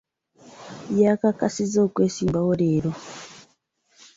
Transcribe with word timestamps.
Yakakasizza 1.01 1.77
okwesimbawo 1.87 2.51
leero. 2.61 2.91